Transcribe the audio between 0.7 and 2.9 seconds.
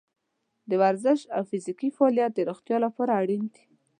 ورزش او فزیکي فعالیت د روغتیا